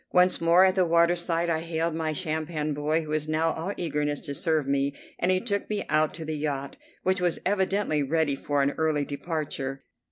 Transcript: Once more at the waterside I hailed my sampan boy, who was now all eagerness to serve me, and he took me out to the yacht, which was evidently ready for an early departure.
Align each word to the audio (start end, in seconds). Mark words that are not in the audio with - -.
Once 0.13 0.41
more 0.41 0.65
at 0.65 0.73
the 0.73 0.83
waterside 0.83 1.47
I 1.47 1.59
hailed 1.59 1.93
my 1.93 2.11
sampan 2.11 2.73
boy, 2.73 3.03
who 3.03 3.09
was 3.09 3.27
now 3.27 3.51
all 3.51 3.71
eagerness 3.77 4.19
to 4.21 4.33
serve 4.33 4.65
me, 4.67 4.95
and 5.19 5.29
he 5.29 5.39
took 5.39 5.69
me 5.69 5.85
out 5.89 6.15
to 6.15 6.25
the 6.25 6.35
yacht, 6.35 6.75
which 7.03 7.21
was 7.21 7.37
evidently 7.45 8.01
ready 8.01 8.35
for 8.35 8.63
an 8.63 8.71
early 8.79 9.05
departure. 9.05 9.83